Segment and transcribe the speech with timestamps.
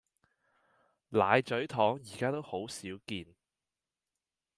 [1.09, 3.35] 奶咀糖而家都好少見